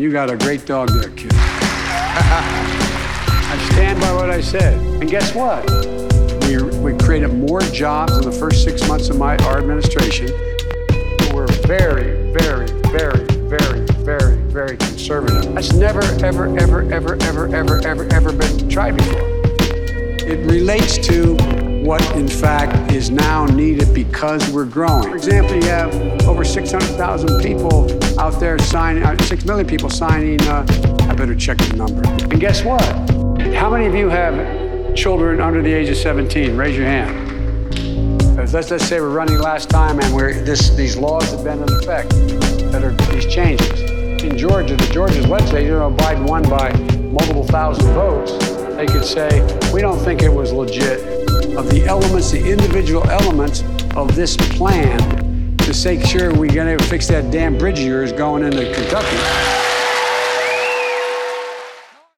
[0.00, 1.30] you got a great dog there, kid.
[1.34, 2.48] I
[3.72, 4.78] stand by what I said.
[4.78, 5.68] And guess what?
[6.46, 10.28] We, we created more jobs in the first six months of my our administration.
[11.34, 15.54] We're very, very, very, very, very, very conservative.
[15.54, 19.20] That's never, ever, ever, ever, ever, ever, ever, ever been tried before.
[20.26, 21.36] It relates to
[21.90, 25.02] what, in fact, is now needed because we're growing.
[25.02, 27.90] For example, you have over 600,000 people
[28.20, 30.40] out there signing, uh, 6 million people signing.
[30.42, 30.64] Uh,
[31.08, 32.08] I better check the number.
[32.08, 32.80] And guess what?
[33.56, 36.56] How many of you have children under the age of 17?
[36.56, 38.36] Raise your hand.
[38.36, 41.72] Let's, let's say we're running last time and we're, this, these laws have been in
[41.72, 42.10] effect
[42.70, 43.80] that are these changes.
[44.22, 46.72] In Georgia, the Georgia's legislature, you know, Biden won by
[47.10, 48.30] multiple thousand votes.
[48.76, 49.42] They could say,
[49.74, 51.19] we don't think it was legit
[51.56, 53.62] of the elements, the individual elements
[53.96, 58.12] of this plan to make sure we're going to fix that damn bridge of yours
[58.12, 59.69] going into Kentucky.